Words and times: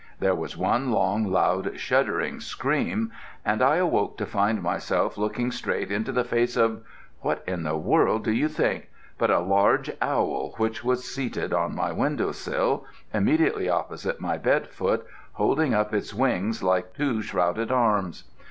There 0.19 0.33
was 0.33 0.57
one 0.57 0.89
long, 0.89 1.25
loud, 1.27 1.79
shuddering 1.79 2.39
scream, 2.39 3.11
and 3.45 3.61
I 3.61 3.75
awoke 3.75 4.17
to 4.17 4.25
find 4.25 4.59
myself 4.63 5.15
looking 5.15 5.51
straight 5.51 5.91
into 5.91 6.11
the 6.11 6.23
face 6.23 6.57
of 6.57 6.81
what 7.19 7.43
in 7.45 7.67
all 7.67 7.73
the 7.73 7.77
world 7.77 8.23
do 8.23 8.31
you 8.31 8.47
think? 8.49 8.89
but 9.19 9.29
a 9.29 9.37
large 9.37 9.91
owl, 10.01 10.55
which 10.57 10.83
was 10.83 11.03
seated 11.05 11.53
on 11.53 11.75
my 11.75 11.91
window 11.91 12.31
sill 12.31 12.83
immediately 13.13 13.69
opposite 13.69 14.19
my 14.19 14.39
bed 14.39 14.69
foot, 14.69 15.05
holding 15.33 15.75
up 15.75 15.93
its 15.93 16.15
wings 16.15 16.63
like 16.63 16.95
two 16.95 17.21
shrouded 17.21 17.71
arms. 17.71 18.23